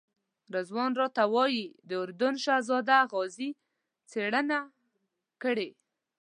رضوان 0.55 0.91
راته 1.01 1.23
وویل 1.35 1.71
د 1.89 1.91
اردن 2.03 2.33
شهزاده 2.43 2.99
غازي 3.11 3.49
څېړنه 4.09 4.59
کړې. 5.43 5.69